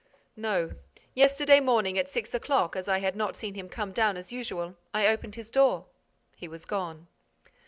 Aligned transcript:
"No. 0.35 0.71
Yesterday 1.13 1.59
morning, 1.59 1.95
at 1.95 2.09
six 2.09 2.33
o'clock, 2.33 2.75
as 2.75 2.87
I 2.89 2.97
had 2.97 3.15
not 3.15 3.35
seen 3.35 3.53
him 3.53 3.69
come 3.69 3.91
down 3.91 4.17
as 4.17 4.31
usual, 4.31 4.75
I 4.95 5.05
opened 5.05 5.35
his 5.35 5.51
door. 5.51 5.85
He 6.35 6.47
was 6.47 6.65
gone." 6.65 7.05